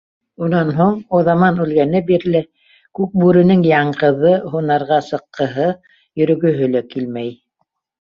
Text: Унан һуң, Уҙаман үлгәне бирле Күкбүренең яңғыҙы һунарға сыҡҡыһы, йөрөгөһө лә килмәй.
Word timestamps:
Унан 0.45 0.69
һуң, 0.77 0.95
Уҙаман 1.19 1.61
үлгәне 1.65 2.01
бирле 2.07 2.41
Күкбүренең 3.01 3.63
яңғыҙы 3.75 4.35
һунарға 4.57 5.01
сыҡҡыһы, 5.13 5.71
йөрөгөһө 6.23 6.75
лә 6.77 6.87
килмәй. 6.93 7.35